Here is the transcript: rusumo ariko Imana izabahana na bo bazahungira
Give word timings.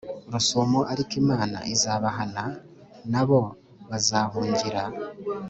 rusumo 0.31 0.79
ariko 0.91 1.13
Imana 1.23 1.57
izabahana 1.73 2.43
na 3.11 3.23
bo 3.27 3.41
bazahungira 3.89 4.83